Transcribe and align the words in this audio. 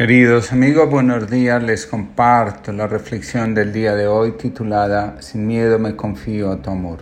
Queridos 0.00 0.50
amigos, 0.50 0.88
buenos 0.88 1.28
días. 1.28 1.62
Les 1.62 1.84
comparto 1.84 2.72
la 2.72 2.86
reflexión 2.86 3.54
del 3.54 3.70
día 3.70 3.94
de 3.94 4.06
hoy 4.06 4.32
titulada 4.32 5.20
Sin 5.20 5.46
miedo 5.46 5.78
me 5.78 5.94
confío 5.94 6.50
a 6.50 6.62
tu 6.62 6.70
amor. 6.70 7.00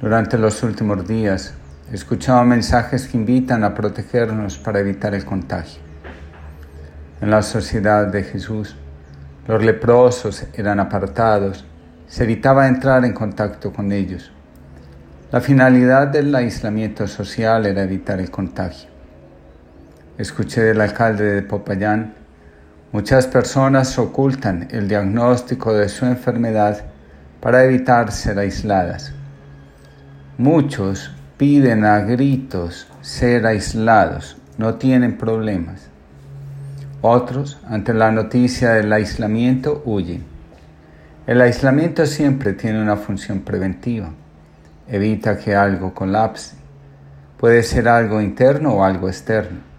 Durante 0.00 0.36
los 0.38 0.60
últimos 0.64 1.06
días 1.06 1.54
he 1.92 1.94
escuchado 1.94 2.42
mensajes 2.44 3.06
que 3.06 3.16
invitan 3.16 3.62
a 3.62 3.76
protegernos 3.76 4.58
para 4.58 4.80
evitar 4.80 5.14
el 5.14 5.24
contagio. 5.24 5.80
En 7.20 7.30
la 7.30 7.42
sociedad 7.42 8.08
de 8.08 8.24
Jesús, 8.24 8.74
los 9.46 9.62
leprosos 9.62 10.46
eran 10.54 10.80
apartados, 10.80 11.64
se 12.08 12.24
evitaba 12.24 12.66
entrar 12.66 13.04
en 13.04 13.12
contacto 13.12 13.72
con 13.72 13.92
ellos. 13.92 14.32
La 15.30 15.40
finalidad 15.40 16.08
del 16.08 16.34
aislamiento 16.34 17.06
social 17.06 17.66
era 17.66 17.84
evitar 17.84 18.18
el 18.18 18.32
contagio. 18.32 18.89
Escuché 20.20 20.60
del 20.60 20.82
alcalde 20.82 21.24
de 21.24 21.40
Popayán, 21.40 22.12
muchas 22.92 23.26
personas 23.26 23.98
ocultan 23.98 24.68
el 24.70 24.86
diagnóstico 24.86 25.72
de 25.72 25.88
su 25.88 26.04
enfermedad 26.04 26.82
para 27.40 27.64
evitar 27.64 28.12
ser 28.12 28.38
aisladas. 28.38 29.14
Muchos 30.36 31.10
piden 31.38 31.86
a 31.86 32.00
gritos 32.00 32.86
ser 33.00 33.46
aislados, 33.46 34.36
no 34.58 34.74
tienen 34.74 35.16
problemas. 35.16 35.88
Otros, 37.00 37.58
ante 37.66 37.94
la 37.94 38.10
noticia 38.12 38.72
del 38.72 38.92
aislamiento, 38.92 39.82
huyen. 39.86 40.22
El 41.26 41.40
aislamiento 41.40 42.04
siempre 42.04 42.52
tiene 42.52 42.82
una 42.82 42.98
función 42.98 43.40
preventiva. 43.40 44.10
Evita 44.86 45.38
que 45.38 45.56
algo 45.56 45.94
colapse. 45.94 46.56
Puede 47.38 47.62
ser 47.62 47.88
algo 47.88 48.20
interno 48.20 48.74
o 48.74 48.84
algo 48.84 49.08
externo. 49.08 49.69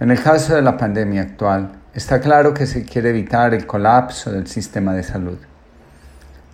En 0.00 0.10
el 0.10 0.22
caso 0.22 0.54
de 0.54 0.62
la 0.62 0.78
pandemia 0.78 1.20
actual, 1.20 1.72
está 1.92 2.20
claro 2.20 2.54
que 2.54 2.64
se 2.64 2.86
quiere 2.86 3.10
evitar 3.10 3.52
el 3.52 3.66
colapso 3.66 4.32
del 4.32 4.46
sistema 4.46 4.94
de 4.94 5.02
salud. 5.02 5.36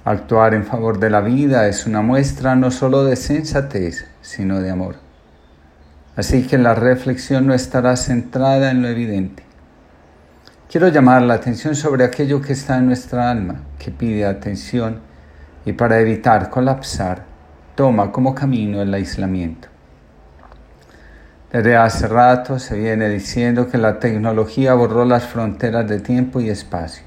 Actuar 0.04 0.52
en 0.52 0.64
favor 0.64 0.98
de 0.98 1.10
la 1.10 1.20
vida 1.20 1.68
es 1.68 1.86
una 1.86 2.02
muestra 2.02 2.56
no 2.56 2.72
solo 2.72 3.04
de 3.04 3.14
sensatez, 3.14 4.04
sino 4.20 4.60
de 4.60 4.70
amor. 4.70 4.96
Así 6.16 6.44
que 6.44 6.58
la 6.58 6.74
reflexión 6.74 7.46
no 7.46 7.54
estará 7.54 7.94
centrada 7.94 8.72
en 8.72 8.82
lo 8.82 8.88
evidente. 8.88 9.44
Quiero 10.68 10.88
llamar 10.88 11.22
la 11.22 11.34
atención 11.34 11.76
sobre 11.76 12.02
aquello 12.02 12.42
que 12.42 12.54
está 12.54 12.78
en 12.78 12.86
nuestra 12.86 13.30
alma, 13.30 13.60
que 13.78 13.92
pide 13.92 14.26
atención 14.26 14.98
y 15.64 15.72
para 15.72 16.00
evitar 16.00 16.50
colapsar, 16.50 17.22
toma 17.76 18.10
como 18.10 18.34
camino 18.34 18.82
el 18.82 18.92
aislamiento. 18.92 19.75
Desde 21.56 21.74
hace 21.74 22.06
rato 22.06 22.58
se 22.58 22.76
viene 22.76 23.08
diciendo 23.08 23.66
que 23.66 23.78
la 23.78 23.98
tecnología 23.98 24.74
borró 24.74 25.06
las 25.06 25.24
fronteras 25.24 25.88
de 25.88 26.00
tiempo 26.00 26.38
y 26.38 26.50
espacio. 26.50 27.02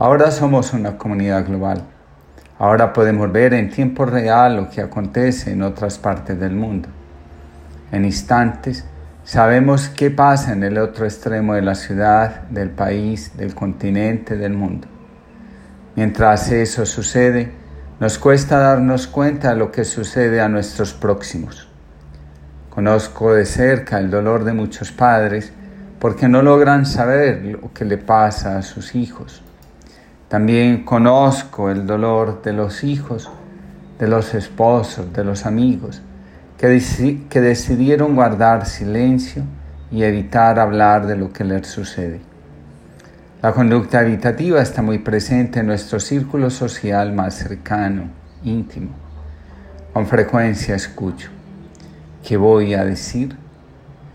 Ahora 0.00 0.32
somos 0.32 0.72
una 0.72 0.98
comunidad 0.98 1.46
global. 1.46 1.84
Ahora 2.58 2.92
podemos 2.92 3.30
ver 3.30 3.54
en 3.54 3.70
tiempo 3.70 4.04
real 4.04 4.56
lo 4.56 4.68
que 4.68 4.80
acontece 4.80 5.52
en 5.52 5.62
otras 5.62 5.96
partes 5.96 6.40
del 6.40 6.54
mundo. 6.56 6.88
En 7.92 8.04
instantes 8.04 8.84
sabemos 9.22 9.90
qué 9.90 10.10
pasa 10.10 10.52
en 10.52 10.64
el 10.64 10.76
otro 10.76 11.04
extremo 11.04 11.54
de 11.54 11.62
la 11.62 11.76
ciudad, 11.76 12.48
del 12.50 12.70
país, 12.70 13.36
del 13.36 13.54
continente, 13.54 14.36
del 14.36 14.54
mundo. 14.54 14.88
Mientras 15.94 16.50
eso 16.50 16.84
sucede, 16.84 17.52
nos 18.00 18.18
cuesta 18.18 18.58
darnos 18.58 19.06
cuenta 19.06 19.50
de 19.50 19.56
lo 19.56 19.70
que 19.70 19.84
sucede 19.84 20.40
a 20.40 20.48
nuestros 20.48 20.94
próximos. 20.94 21.65
Conozco 22.76 23.32
de 23.32 23.46
cerca 23.46 23.98
el 23.98 24.10
dolor 24.10 24.44
de 24.44 24.52
muchos 24.52 24.92
padres 24.92 25.50
porque 25.98 26.28
no 26.28 26.42
logran 26.42 26.84
saber 26.84 27.42
lo 27.42 27.72
que 27.72 27.86
le 27.86 27.96
pasa 27.96 28.58
a 28.58 28.62
sus 28.62 28.94
hijos. 28.94 29.42
También 30.28 30.84
conozco 30.84 31.70
el 31.70 31.86
dolor 31.86 32.42
de 32.42 32.52
los 32.52 32.84
hijos, 32.84 33.30
de 33.98 34.08
los 34.08 34.34
esposos, 34.34 35.10
de 35.14 35.24
los 35.24 35.46
amigos, 35.46 36.02
que, 36.58 37.22
que 37.30 37.40
decidieron 37.40 38.14
guardar 38.14 38.66
silencio 38.66 39.44
y 39.90 40.02
evitar 40.02 40.58
hablar 40.58 41.06
de 41.06 41.16
lo 41.16 41.32
que 41.32 41.44
les 41.44 41.66
sucede. 41.66 42.20
La 43.40 43.52
conducta 43.52 44.02
evitativa 44.02 44.60
está 44.60 44.82
muy 44.82 44.98
presente 44.98 45.60
en 45.60 45.68
nuestro 45.68 45.98
círculo 45.98 46.50
social 46.50 47.14
más 47.14 47.36
cercano, 47.36 48.10
íntimo. 48.44 48.90
Con 49.94 50.06
frecuencia 50.06 50.74
escucho. 50.74 51.35
¿Qué 52.26 52.36
voy 52.36 52.74
a 52.74 52.84
decir? 52.84 53.36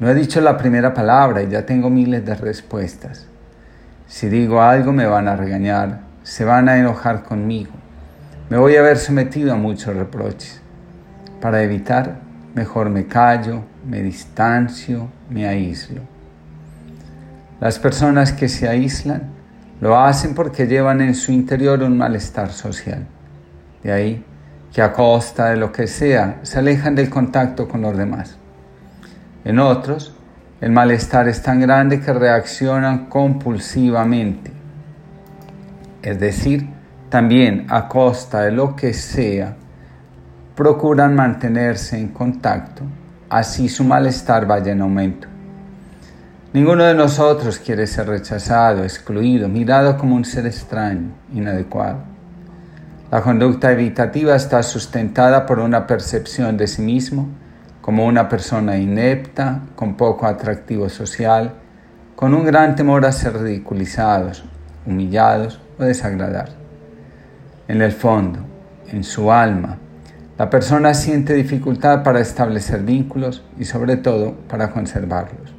No 0.01 0.09
he 0.09 0.13
dicho 0.13 0.41
la 0.41 0.57
primera 0.57 0.93
palabra 0.93 1.43
y 1.43 1.47
ya 1.47 1.65
tengo 1.65 1.89
miles 1.89 2.25
de 2.25 2.35
respuestas. 2.35 3.25
Si 4.05 4.27
digo 4.27 4.61
algo 4.61 4.91
me 4.91 5.05
van 5.05 5.29
a 5.29 5.37
regañar, 5.37 6.01
se 6.21 6.43
van 6.43 6.67
a 6.67 6.77
enojar 6.77 7.23
conmigo. 7.23 7.71
Me 8.49 8.57
voy 8.57 8.75
a 8.75 8.81
ver 8.81 8.97
sometido 8.97 9.53
a 9.53 9.55
muchos 9.55 9.95
reproches. 9.95 10.59
Para 11.39 11.63
evitar, 11.63 12.17
mejor 12.53 12.89
me 12.89 13.07
callo, 13.07 13.63
me 13.87 14.01
distancio, 14.01 15.07
me 15.29 15.47
aíslo. 15.47 16.01
Las 17.61 17.79
personas 17.79 18.33
que 18.33 18.49
se 18.49 18.67
aíslan 18.67 19.29
lo 19.79 19.97
hacen 19.97 20.35
porque 20.35 20.67
llevan 20.67 20.99
en 20.99 21.15
su 21.15 21.31
interior 21.31 21.81
un 21.81 21.97
malestar 21.97 22.51
social. 22.51 23.07
De 23.81 23.93
ahí 23.93 24.25
que 24.73 24.81
a 24.81 24.93
costa 24.93 25.49
de 25.49 25.57
lo 25.57 25.71
que 25.71 25.87
sea 25.87 26.39
se 26.43 26.59
alejan 26.59 26.95
del 26.95 27.09
contacto 27.09 27.67
con 27.67 27.81
los 27.81 27.97
demás. 27.97 28.37
En 29.43 29.59
otros, 29.59 30.15
el 30.61 30.71
malestar 30.71 31.27
es 31.27 31.41
tan 31.41 31.59
grande 31.59 31.99
que 31.99 32.13
reaccionan 32.13 33.07
compulsivamente, 33.07 34.51
es 36.01 36.19
decir, 36.19 36.69
también 37.09 37.65
a 37.69 37.87
costa 37.87 38.41
de 38.41 38.51
lo 38.51 38.75
que 38.75 38.93
sea, 38.93 39.55
procuran 40.55 41.15
mantenerse 41.15 41.97
en 41.97 42.09
contacto, 42.09 42.83
así 43.29 43.67
su 43.67 43.83
malestar 43.83 44.45
vaya 44.45 44.71
en 44.71 44.81
aumento. 44.81 45.27
Ninguno 46.53 46.83
de 46.83 46.93
nosotros 46.93 47.59
quiere 47.59 47.87
ser 47.87 48.07
rechazado, 48.07 48.83
excluido, 48.83 49.47
mirado 49.47 49.97
como 49.97 50.15
un 50.15 50.25
ser 50.25 50.45
extraño, 50.45 51.11
inadecuado. 51.33 52.10
La 53.11 53.21
conducta 53.21 53.73
evitativa 53.73 54.37
está 54.37 54.63
sustentada 54.63 55.45
por 55.45 55.59
una 55.59 55.85
percepción 55.85 56.55
de 56.55 56.65
sí 56.65 56.81
mismo 56.81 57.27
como 57.81 58.05
una 58.05 58.29
persona 58.29 58.77
inepta, 58.77 59.63
con 59.75 59.97
poco 59.97 60.25
atractivo 60.25 60.87
social, 60.87 61.55
con 62.15 62.33
un 62.33 62.45
gran 62.45 62.77
temor 62.77 63.05
a 63.05 63.11
ser 63.11 63.37
ridiculizados, 63.37 64.45
humillados 64.85 65.59
o 65.77 65.83
desagradar. 65.83 66.51
En 67.67 67.81
el 67.81 67.91
fondo, 67.91 68.39
en 68.87 69.03
su 69.03 69.29
alma, 69.29 69.77
la 70.37 70.49
persona 70.49 70.93
siente 70.93 71.33
dificultad 71.33 72.03
para 72.03 72.21
establecer 72.21 72.81
vínculos 72.81 73.43
y 73.59 73.65
sobre 73.65 73.97
todo 73.97 74.35
para 74.47 74.71
conservarlos. 74.71 75.53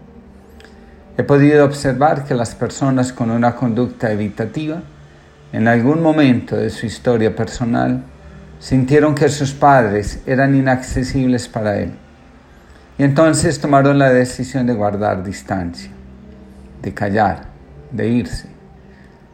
He 1.18 1.22
podido 1.22 1.66
observar 1.66 2.24
que 2.24 2.34
las 2.34 2.54
personas 2.54 3.12
con 3.12 3.30
una 3.30 3.56
conducta 3.56 4.10
evitativa 4.10 4.84
en 5.52 5.68
algún 5.68 6.02
momento 6.02 6.56
de 6.56 6.70
su 6.70 6.86
historia 6.86 7.36
personal, 7.36 8.02
sintieron 8.58 9.14
que 9.14 9.28
sus 9.28 9.52
padres 9.52 10.20
eran 10.26 10.54
inaccesibles 10.54 11.48
para 11.48 11.78
él. 11.78 11.92
Y 12.96 13.02
entonces 13.02 13.60
tomaron 13.60 13.98
la 13.98 14.10
decisión 14.10 14.66
de 14.66 14.74
guardar 14.74 15.22
distancia, 15.22 15.90
de 16.80 16.94
callar, 16.94 17.42
de 17.90 18.08
irse. 18.08 18.48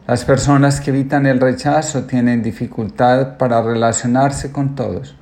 Las 0.07 0.25
personas 0.25 0.81
que 0.81 0.89
evitan 0.89 1.25
el 1.27 1.39
rechazo 1.39 2.05
tienen 2.05 2.41
dificultad 2.41 3.37
para 3.37 3.61
relacionarse 3.61 4.51
con 4.51 4.73
todos, 4.75 5.15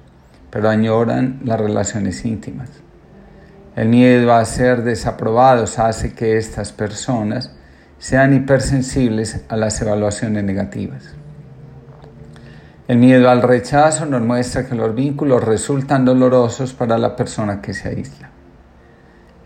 pero 0.49 0.69
añoran 0.69 1.41
las 1.43 1.59
relaciones 1.59 2.23
íntimas. 2.23 2.69
El 3.75 3.89
miedo 3.89 4.33
a 4.33 4.45
ser 4.45 4.83
desaprobados 4.83 5.77
hace 5.77 6.13
que 6.13 6.37
estas 6.37 6.71
personas 6.71 7.51
sean 7.99 8.33
hipersensibles 8.33 9.41
a 9.49 9.55
las 9.55 9.81
evaluaciones 9.81 10.43
negativas. 10.43 11.13
El 12.87 12.99
miedo 12.99 13.29
al 13.29 13.41
rechazo 13.41 14.05
nos 14.05 14.21
muestra 14.21 14.65
que 14.65 14.75
los 14.75 14.95
vínculos 14.95 15.43
resultan 15.43 16.05
dolorosos 16.05 16.73
para 16.73 16.97
la 16.97 17.15
persona 17.15 17.61
que 17.61 17.73
se 17.73 17.89
aísla. 17.89 18.29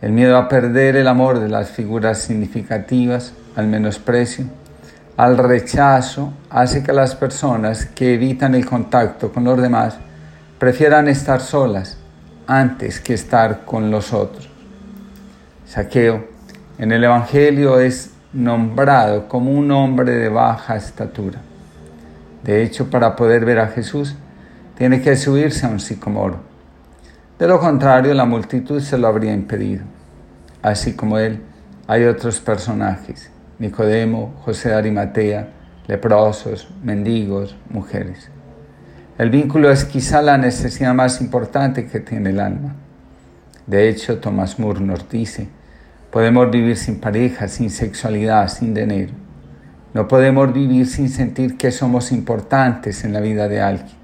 El 0.02 0.12
miedo 0.12 0.38
a 0.38 0.48
perder 0.48 0.96
el 0.96 1.08
amor 1.08 1.40
de 1.40 1.50
las 1.50 1.70
figuras 1.70 2.20
significativas, 2.20 3.34
al 3.56 3.68
menosprecio, 3.68 4.46
al 5.18 5.38
rechazo, 5.38 6.34
hace 6.50 6.84
que 6.84 6.94
las 6.94 7.16
personas 7.16 7.86
que 7.88 8.14
evitan 8.14 8.54
el 8.54 8.66
contacto 8.66 9.32
con 9.32 9.44
los 9.44 9.62
demás 9.62 9.96
prefieran 10.60 11.08
estar 11.08 11.42
solas 11.42 11.98
antes 12.46 13.00
que 13.00 13.16
estar 13.16 13.66
con 13.66 13.90
los 13.90 14.14
otros. 14.14 14.50
Saqueo 15.66 16.28
en 16.78 16.92
el 16.92 17.04
Evangelio 17.04 17.80
es 17.80 18.11
nombrado 18.34 19.28
como 19.28 19.52
un 19.52 19.72
hombre 19.72 20.12
de 20.14 20.30
baja 20.30 20.76
estatura. 20.76 21.40
De 22.44 22.64
hecho, 22.64 22.90
para 22.90 23.16
poder 23.16 23.46
ver 23.46 23.60
a 23.60 23.68
Jesús, 23.68 24.16
tiene 24.78 25.02
que 25.02 25.16
subirse 25.16 25.66
a 25.66 25.70
un 25.70 25.80
sicomoro. 25.80 26.40
De 27.38 27.48
lo 27.48 27.60
contrario, 27.60 28.14
la 28.14 28.26
multitud 28.26 28.82
se 28.82 28.98
lo 28.98 29.08
habría 29.08 29.34
impedido. 29.34 29.84
Así 30.62 30.94
como 30.94 31.18
él, 31.18 31.42
hay 31.88 32.06
otros 32.06 32.40
personajes, 32.40 33.32
Nicodemo, 33.60 34.34
José 34.46 34.74
Arimatea, 34.74 35.50
leprosos, 35.88 36.70
mendigos, 36.84 37.56
mujeres. 37.70 38.30
El 39.18 39.30
vínculo 39.30 39.70
es 39.70 39.86
quizá 39.86 40.22
la 40.22 40.38
necesidad 40.38 40.94
más 40.94 41.20
importante 41.20 41.86
que 41.86 42.00
tiene 42.00 42.30
el 42.30 42.40
alma. 42.40 42.76
De 43.68 43.90
hecho, 43.90 44.20
Thomas 44.20 44.58
Moore 44.58 44.82
nos 44.82 45.10
dice, 45.10 45.50
podemos 46.12 46.52
vivir 46.52 46.78
sin 46.78 47.00
pareja, 47.00 47.48
sin 47.48 47.70
sexualidad, 47.70 48.50
sin 48.50 48.74
dinero. 48.74 49.14
No 49.94 50.08
podemos 50.08 50.54
vivir 50.54 50.88
sin 50.88 51.10
sentir 51.10 51.58
que 51.58 51.72
somos 51.72 52.12
importantes 52.12 53.04
en 53.04 53.14
la 53.14 53.20
vida 53.20 53.48
de 53.48 53.62
alguien. 53.62 54.00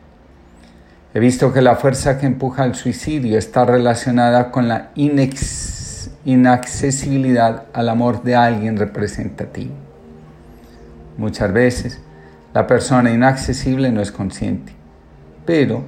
He 1.13 1.19
visto 1.19 1.53
que 1.53 1.61
la 1.61 1.75
fuerza 1.75 2.19
que 2.19 2.25
empuja 2.25 2.63
al 2.63 2.73
suicidio 2.75 3.37
está 3.37 3.65
relacionada 3.65 4.49
con 4.51 4.67
la 4.67 4.89
inaccesibilidad 4.95 7.65
al 7.73 7.89
amor 7.89 8.23
de 8.23 8.35
alguien 8.35 8.77
representativo. 8.77 9.73
Muchas 11.17 11.51
veces 11.51 11.99
la 12.53 12.67
persona 12.67 13.11
inaccesible 13.11 13.91
no 13.91 14.01
es 14.01 14.11
consciente, 14.11 14.73
pero 15.45 15.83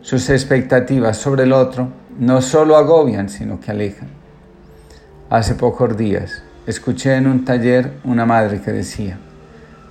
sus 0.00 0.28
expectativas 0.30 1.16
sobre 1.16 1.44
el 1.44 1.52
otro 1.52 1.90
no 2.18 2.42
solo 2.42 2.76
agobian, 2.76 3.28
sino 3.28 3.60
que 3.60 3.70
alejan. 3.70 4.21
Hace 5.32 5.54
pocos 5.54 5.96
días 5.96 6.42
escuché 6.66 7.16
en 7.16 7.26
un 7.26 7.42
taller 7.46 7.94
una 8.04 8.26
madre 8.26 8.60
que 8.60 8.70
decía, 8.70 9.16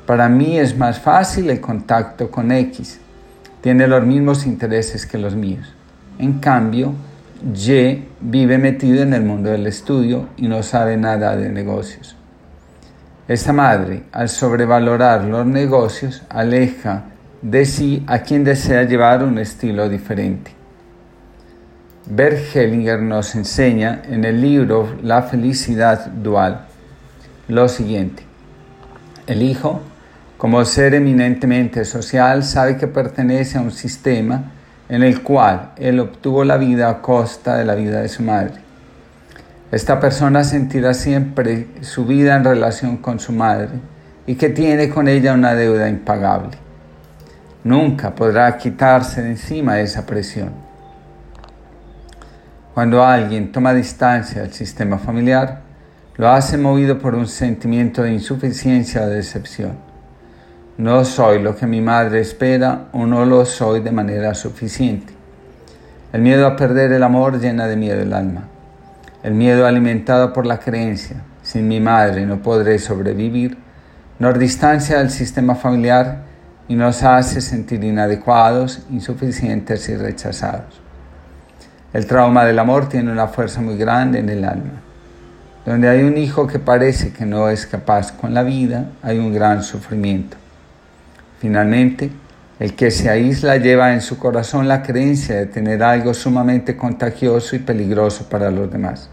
para 0.05 0.29
mí 0.29 0.59
es 0.59 0.77
más 0.77 0.99
fácil 0.99 1.49
el 1.49 1.59
contacto 1.59 2.29
con 2.29 2.51
X. 2.51 2.99
Tiene 3.59 3.87
los 3.87 4.05
mismos 4.05 4.45
intereses 4.45 5.07
que 5.07 5.17
los 5.17 5.35
míos. 5.35 5.73
En 6.19 6.33
cambio, 6.33 6.93
Y 7.43 8.05
vive 8.21 8.59
metido 8.59 9.01
en 9.01 9.15
el 9.15 9.23
mundo 9.23 9.49
del 9.49 9.65
estudio 9.65 10.27
y 10.37 10.47
no 10.47 10.61
sabe 10.61 10.95
nada 10.95 11.35
de 11.35 11.49
negocios. 11.49 12.15
Esta 13.27 13.51
madre, 13.51 14.03
al 14.11 14.29
sobrevalorar 14.29 15.23
los 15.23 15.47
negocios, 15.47 16.21
aleja 16.29 17.05
de 17.41 17.65
sí 17.65 18.03
a 18.05 18.19
quien 18.19 18.43
desea 18.43 18.83
llevar 18.83 19.23
un 19.23 19.39
estilo 19.39 19.89
diferente. 19.89 20.60
Bert 22.05 22.55
Hellinger 22.55 23.01
nos 23.01 23.35
enseña 23.35 24.01
en 24.09 24.25
el 24.25 24.41
libro 24.41 24.95
La 25.03 25.23
felicidad 25.23 26.07
dual 26.07 26.67
lo 27.47 27.67
siguiente. 27.67 28.23
El 29.27 29.41
hijo 29.41 29.81
como 30.41 30.65
ser 30.65 30.95
eminentemente 30.95 31.85
social, 31.85 32.43
sabe 32.43 32.75
que 32.75 32.87
pertenece 32.87 33.59
a 33.59 33.61
un 33.61 33.69
sistema 33.69 34.45
en 34.89 35.03
el 35.03 35.21
cual 35.21 35.73
él 35.77 35.99
obtuvo 35.99 36.43
la 36.43 36.57
vida 36.57 36.89
a 36.89 36.99
costa 36.99 37.57
de 37.57 37.63
la 37.63 37.75
vida 37.75 38.01
de 38.01 38.09
su 38.09 38.23
madre. 38.23 38.55
Esta 39.71 39.99
persona 39.99 40.43
sentirá 40.43 40.95
siempre 40.95 41.67
su 41.81 42.05
vida 42.05 42.35
en 42.35 42.43
relación 42.43 42.97
con 42.97 43.19
su 43.19 43.33
madre 43.33 43.69
y 44.25 44.33
que 44.33 44.49
tiene 44.49 44.89
con 44.89 45.07
ella 45.07 45.31
una 45.35 45.53
deuda 45.53 45.87
impagable. 45.87 46.57
Nunca 47.63 48.15
podrá 48.15 48.57
quitarse 48.57 49.21
de 49.21 49.29
encima 49.29 49.79
esa 49.79 50.07
presión. 50.07 50.49
Cuando 52.73 53.03
alguien 53.03 53.51
toma 53.51 53.73
distancia 53.73 54.41
del 54.41 54.53
sistema 54.53 54.97
familiar, 54.97 55.61
lo 56.15 56.29
hace 56.29 56.57
movido 56.57 56.99
por 56.99 57.15
un 57.15 57.27
sentimiento 57.27 58.03
de 58.03 58.13
insuficiencia 58.13 59.03
o 59.03 59.07
decepción 59.07 59.91
no 60.81 61.05
soy 61.05 61.39
lo 61.39 61.55
que 61.55 61.67
mi 61.67 61.79
madre 61.79 62.21
espera 62.21 62.87
o 62.93 63.05
no 63.05 63.23
lo 63.23 63.45
soy 63.45 63.81
de 63.81 63.91
manera 63.91 64.33
suficiente. 64.33 65.13
El 66.11 66.21
miedo 66.21 66.47
a 66.47 66.55
perder 66.55 66.91
el 66.91 67.03
amor 67.03 67.39
llena 67.39 67.67
de 67.67 67.75
miedo 67.75 68.01
el 68.01 68.13
alma. 68.13 68.47
El 69.21 69.35
miedo 69.35 69.67
alimentado 69.67 70.33
por 70.33 70.47
la 70.47 70.57
creencia, 70.57 71.17
sin 71.43 71.67
mi 71.67 71.79
madre 71.79 72.25
no 72.25 72.41
podré 72.41 72.79
sobrevivir, 72.79 73.59
nos 74.17 74.39
distancia 74.39 74.97
del 74.97 75.11
sistema 75.11 75.53
familiar 75.53 76.23
y 76.67 76.73
nos 76.73 77.03
hace 77.03 77.41
sentir 77.41 77.83
inadecuados, 77.83 78.83
insuficientes 78.89 79.87
y 79.87 79.95
rechazados. 79.95 80.81
El 81.93 82.05
trauma 82.05 82.45
del 82.45 82.57
amor 82.57 82.87
tiene 82.87 83.11
una 83.11 83.27
fuerza 83.27 83.59
muy 83.59 83.75
grande 83.75 84.19
en 84.19 84.29
el 84.29 84.45
alma. 84.45 84.81
Donde 85.65 85.89
hay 85.89 86.03
un 86.03 86.17
hijo 86.17 86.47
que 86.47 86.57
parece 86.57 87.11
que 87.11 87.25
no 87.25 87.49
es 87.49 87.67
capaz 87.67 88.13
con 88.13 88.33
la 88.33 88.43
vida, 88.43 88.91
hay 89.03 89.19
un 89.19 89.33
gran 89.33 89.61
sufrimiento. 89.61 90.37
Finalmente, 91.39 92.09
el 92.59 92.75
que 92.75 92.91
se 92.91 93.09
aísla 93.09 93.57
lleva 93.57 93.91
en 93.91 94.01
su 94.01 94.17
corazón 94.17 94.67
la 94.67 94.83
creencia 94.83 95.35
de 95.35 95.47
tener 95.47 95.83
algo 95.83 96.13
sumamente 96.13 96.77
contagioso 96.77 97.55
y 97.55 97.59
peligroso 97.59 98.29
para 98.29 98.49
los 98.51 98.71
demás. 98.71 99.09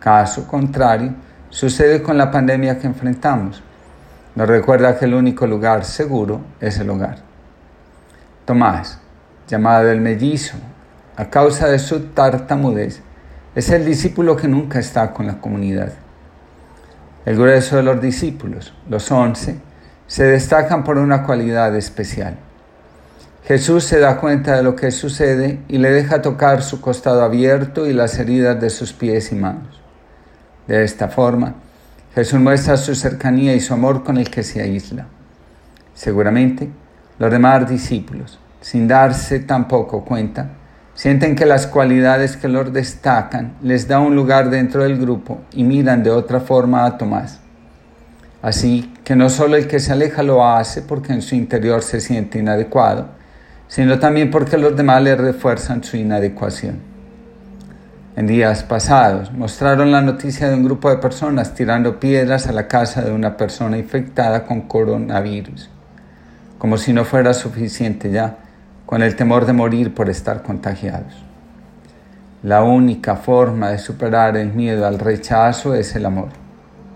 Caso 0.00 0.48
contrario, 0.48 1.14
sucede 1.48 2.02
con 2.02 2.18
la 2.18 2.30
pandemia 2.30 2.78
que 2.78 2.86
enfrentamos. 2.86 3.62
Nos 4.34 4.48
recuerda 4.48 4.98
que 4.98 5.04
el 5.04 5.14
único 5.14 5.46
lugar 5.46 5.84
seguro 5.84 6.40
es 6.60 6.78
el 6.78 6.90
hogar. 6.90 7.18
Tomás, 8.44 8.98
llamado 9.46 9.90
el 9.90 10.00
mellizo, 10.00 10.56
a 11.16 11.30
causa 11.30 11.68
de 11.68 11.78
su 11.78 12.00
tartamudez, 12.06 13.00
es 13.54 13.70
el 13.70 13.84
discípulo 13.84 14.36
que 14.36 14.48
nunca 14.48 14.78
está 14.78 15.12
con 15.12 15.26
la 15.26 15.40
comunidad. 15.40 15.92
El 17.24 17.36
grueso 17.36 17.76
de 17.76 17.82
los 17.82 18.00
discípulos, 18.00 18.74
los 18.88 19.10
once, 19.10 19.56
se 20.06 20.24
destacan 20.24 20.84
por 20.84 20.98
una 20.98 21.22
cualidad 21.22 21.74
especial. 21.76 22.36
Jesús 23.44 23.84
se 23.84 24.00
da 24.00 24.18
cuenta 24.18 24.56
de 24.56 24.62
lo 24.62 24.74
que 24.74 24.90
sucede 24.90 25.60
y 25.68 25.78
le 25.78 25.90
deja 25.90 26.22
tocar 26.22 26.62
su 26.62 26.80
costado 26.80 27.22
abierto 27.22 27.86
y 27.86 27.92
las 27.92 28.18
heridas 28.18 28.60
de 28.60 28.70
sus 28.70 28.92
pies 28.92 29.32
y 29.32 29.34
manos. 29.34 29.80
De 30.66 30.82
esta 30.82 31.08
forma, 31.08 31.54
Jesús 32.14 32.40
muestra 32.40 32.76
su 32.76 32.94
cercanía 32.94 33.54
y 33.54 33.60
su 33.60 33.74
amor 33.74 34.02
con 34.02 34.16
el 34.16 34.30
que 34.30 34.42
se 34.42 34.62
aísla. 34.62 35.06
Seguramente, 35.94 36.70
los 37.18 37.30
demás 37.30 37.68
discípulos, 37.68 38.38
sin 38.60 38.88
darse 38.88 39.40
tampoco 39.40 40.04
cuenta, 40.04 40.48
sienten 40.94 41.36
que 41.36 41.46
las 41.46 41.66
cualidades 41.66 42.36
que 42.36 42.48
los 42.48 42.72
destacan 42.72 43.54
les 43.62 43.88
da 43.88 43.98
un 44.00 44.14
lugar 44.14 44.50
dentro 44.50 44.82
del 44.82 44.98
grupo 44.98 45.42
y 45.52 45.64
miran 45.64 46.02
de 46.02 46.10
otra 46.10 46.40
forma 46.40 46.84
a 46.84 46.96
Tomás 46.96 47.40
Así 48.44 48.92
que 49.04 49.16
no 49.16 49.30
solo 49.30 49.56
el 49.56 49.66
que 49.66 49.80
se 49.80 49.92
aleja 49.92 50.22
lo 50.22 50.46
hace 50.46 50.82
porque 50.82 51.14
en 51.14 51.22
su 51.22 51.34
interior 51.34 51.82
se 51.82 51.98
siente 51.98 52.38
inadecuado, 52.38 53.06
sino 53.68 53.98
también 53.98 54.30
porque 54.30 54.58
los 54.58 54.76
demás 54.76 55.02
le 55.02 55.16
refuerzan 55.16 55.82
su 55.82 55.96
inadecuación. 55.96 56.78
En 58.16 58.26
días 58.26 58.62
pasados 58.62 59.32
mostraron 59.32 59.90
la 59.90 60.02
noticia 60.02 60.50
de 60.50 60.56
un 60.56 60.62
grupo 60.62 60.90
de 60.90 60.98
personas 60.98 61.54
tirando 61.54 61.98
piedras 61.98 62.46
a 62.46 62.52
la 62.52 62.68
casa 62.68 63.00
de 63.00 63.12
una 63.12 63.38
persona 63.38 63.78
infectada 63.78 64.44
con 64.44 64.68
coronavirus, 64.68 65.70
como 66.58 66.76
si 66.76 66.92
no 66.92 67.06
fuera 67.06 67.32
suficiente 67.32 68.10
ya, 68.10 68.36
con 68.94 69.02
el 69.02 69.16
temor 69.16 69.44
de 69.44 69.52
morir 69.52 69.92
por 69.92 70.08
estar 70.08 70.44
contagiados. 70.44 71.14
La 72.44 72.62
única 72.62 73.16
forma 73.16 73.70
de 73.70 73.78
superar 73.78 74.36
el 74.36 74.52
miedo 74.52 74.86
al 74.86 75.00
rechazo 75.00 75.74
es 75.74 75.96
el 75.96 76.06
amor. 76.06 76.28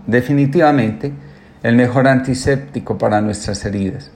Definitivamente, 0.07 1.11
el 1.61 1.75
mejor 1.75 2.07
antiséptico 2.07 2.97
para 2.97 3.19
nuestras 3.19 3.65
heridas. 3.65 4.11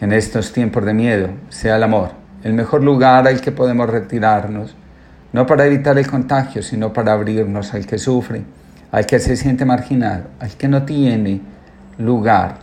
En 0.00 0.12
estos 0.12 0.52
tiempos 0.52 0.84
de 0.84 0.94
miedo 0.94 1.30
sea 1.48 1.74
el 1.74 1.82
amor, 1.82 2.10
el 2.44 2.52
mejor 2.54 2.84
lugar 2.84 3.26
al 3.26 3.40
que 3.40 3.50
podemos 3.50 3.90
retirarnos, 3.90 4.76
no 5.32 5.44
para 5.44 5.66
evitar 5.66 5.98
el 5.98 6.06
contagio, 6.06 6.62
sino 6.62 6.92
para 6.92 7.12
abrirnos 7.12 7.74
al 7.74 7.84
que 7.86 7.98
sufre, 7.98 8.44
al 8.92 9.04
que 9.04 9.18
se 9.18 9.36
siente 9.36 9.64
marginado, 9.64 10.26
al 10.38 10.52
que 10.52 10.68
no 10.68 10.84
tiene 10.84 11.40
lugar, 11.98 12.58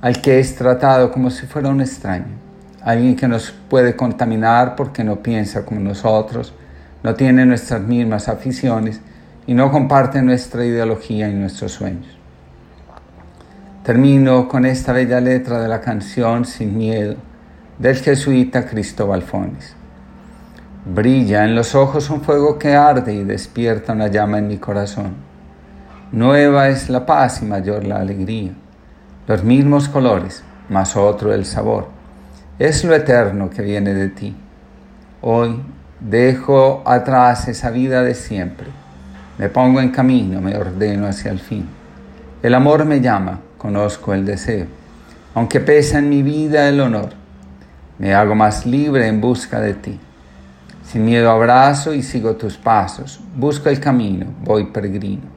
al 0.00 0.22
que 0.22 0.38
es 0.38 0.56
tratado 0.56 1.12
como 1.12 1.28
si 1.28 1.46
fuera 1.46 1.68
un 1.68 1.82
extraño, 1.82 2.48
alguien 2.82 3.16
que 3.16 3.28
nos 3.28 3.50
puede 3.50 3.94
contaminar 3.96 4.76
porque 4.76 5.04
no 5.04 5.16
piensa 5.16 5.64
como 5.64 5.80
nosotros, 5.80 6.54
no 7.02 7.14
tiene 7.14 7.46
nuestras 7.46 7.80
mismas 7.82 8.28
aficiones 8.28 9.00
y 9.46 9.54
no 9.54 9.70
comparte 9.70 10.22
nuestra 10.22 10.64
ideología 10.64 11.28
y 11.28 11.34
nuestros 11.34 11.72
sueños. 11.72 12.16
Termino 13.84 14.46
con 14.48 14.66
esta 14.66 14.92
bella 14.92 15.20
letra 15.20 15.60
de 15.60 15.68
la 15.68 15.80
canción 15.80 16.44
Sin 16.44 16.76
Miedo 16.76 17.16
del 17.78 17.96
jesuita 17.96 18.66
Cristóbal 18.66 19.22
Fones. 19.22 19.74
Brilla 20.84 21.44
en 21.44 21.54
los 21.54 21.74
ojos 21.74 22.10
un 22.10 22.20
fuego 22.20 22.58
que 22.58 22.74
arde 22.74 23.14
y 23.14 23.24
despierta 23.24 23.92
una 23.92 24.08
llama 24.08 24.38
en 24.38 24.48
mi 24.48 24.58
corazón. 24.58 25.14
Nueva 26.12 26.68
es 26.68 26.90
la 26.90 27.06
paz 27.06 27.42
y 27.42 27.46
mayor 27.46 27.84
la 27.84 27.96
alegría. 27.96 28.52
Los 29.26 29.44
mismos 29.44 29.88
colores, 29.88 30.42
más 30.68 30.96
otro 30.96 31.32
el 31.32 31.44
sabor. 31.44 31.99
Es 32.60 32.84
lo 32.84 32.94
eterno 32.94 33.48
que 33.48 33.62
viene 33.62 33.94
de 33.94 34.10
ti. 34.10 34.36
Hoy 35.22 35.62
dejo 35.98 36.82
atrás 36.84 37.48
esa 37.48 37.70
vida 37.70 38.02
de 38.02 38.14
siempre. 38.14 38.66
Me 39.38 39.48
pongo 39.48 39.80
en 39.80 39.88
camino, 39.88 40.42
me 40.42 40.54
ordeno 40.54 41.06
hacia 41.06 41.30
el 41.30 41.38
fin. 41.38 41.66
El 42.42 42.52
amor 42.52 42.84
me 42.84 43.00
llama 43.00 43.40
conozco 43.56 44.12
el 44.12 44.26
deseo. 44.26 44.66
Aunque 45.34 45.60
pesa 45.60 46.00
en 46.00 46.10
mi 46.10 46.22
vida 46.22 46.68
el 46.68 46.82
honor, 46.82 47.14
me 47.98 48.12
hago 48.12 48.34
más 48.34 48.66
libre 48.66 49.08
en 49.08 49.22
busca 49.22 49.58
de 49.58 49.72
ti. 49.72 49.98
Sin 50.84 51.06
miedo 51.06 51.30
abrazo 51.30 51.94
y 51.94 52.02
sigo 52.02 52.36
tus 52.36 52.58
pasos, 52.58 53.22
busco 53.36 53.70
el 53.70 53.80
camino, 53.80 54.26
voy 54.44 54.66
peregrino. 54.66 55.30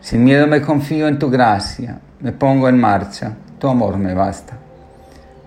Sin 0.00 0.24
miedo 0.24 0.48
me 0.48 0.60
confío 0.60 1.06
en 1.06 1.16
tu 1.16 1.30
gracia, 1.30 2.00
me 2.18 2.32
pongo 2.32 2.68
en 2.68 2.80
marcha, 2.80 3.34
tu 3.60 3.68
amor 3.68 3.98
me 3.98 4.14
basta. 4.14 4.58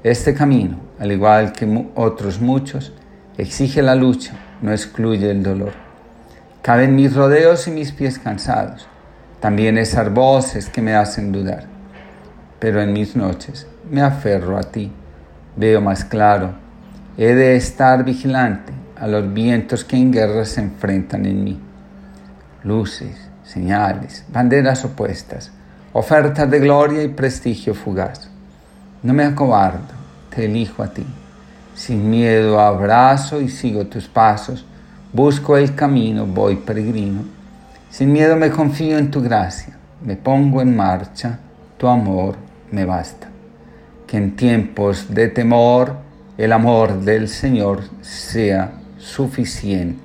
Este 0.01 0.33
camino, 0.33 0.82
al 1.03 1.11
igual 1.11 1.51
que 1.51 1.89
otros 1.95 2.39
muchos, 2.39 2.93
exige 3.37 3.81
la 3.81 3.93
lucha, 3.93 4.35
no 4.61 4.71
excluye 4.71 5.29
el 5.29 5.43
dolor. 5.43 5.73
Caben 6.61 6.95
mis 6.95 7.13
rodeos 7.13 7.67
y 7.67 7.71
mis 7.71 7.91
pies 7.91 8.17
cansados, 8.17 8.87
también 9.41 9.77
esas 9.77 10.13
voces 10.13 10.69
que 10.69 10.81
me 10.81 10.95
hacen 10.95 11.33
dudar. 11.33 11.65
Pero 12.57 12.81
en 12.81 12.93
mis 12.93 13.17
noches 13.17 13.67
me 13.91 14.01
aferro 14.01 14.57
a 14.57 14.63
ti, 14.63 14.93
veo 15.57 15.81
más 15.81 16.05
claro, 16.05 16.53
he 17.17 17.35
de 17.35 17.57
estar 17.57 18.05
vigilante 18.05 18.71
a 18.95 19.05
los 19.05 19.33
vientos 19.33 19.83
que 19.83 19.97
en 19.97 20.09
guerra 20.09 20.45
se 20.45 20.61
enfrentan 20.61 21.25
en 21.25 21.43
mí. 21.43 21.59
Luces, 22.63 23.29
señales, 23.43 24.23
banderas 24.29 24.85
opuestas, 24.85 25.51
ofertas 25.91 26.49
de 26.49 26.59
gloria 26.59 27.03
y 27.03 27.09
prestigio 27.09 27.75
fugaz. 27.75 28.29
No 29.01 29.13
me 29.13 29.25
acobardo, 29.25 30.02
te 30.33 30.45
elijo 30.45 30.83
a 30.83 30.87
ti. 30.87 31.05
Sin 31.75 32.09
miedo 32.09 32.59
abrazo 32.59 33.41
y 33.41 33.49
sigo 33.49 33.85
tus 33.85 34.07
pasos, 34.07 34.65
busco 35.11 35.57
el 35.57 35.75
camino, 35.75 36.25
voy 36.25 36.55
peregrino. 36.55 37.23
Sin 37.89 38.11
miedo 38.11 38.35
me 38.35 38.49
confío 38.49 38.97
en 38.97 39.11
tu 39.11 39.21
gracia, 39.21 39.77
me 40.03 40.15
pongo 40.15 40.61
en 40.61 40.75
marcha, 40.75 41.39
tu 41.77 41.87
amor 41.87 42.35
me 42.71 42.85
basta. 42.85 43.27
Que 44.07 44.17
en 44.17 44.35
tiempos 44.35 45.13
de 45.13 45.27
temor 45.27 45.97
el 46.37 46.51
amor 46.51 47.01
del 47.01 47.27
Señor 47.27 47.83
sea 48.01 48.71
suficiente 48.97 50.02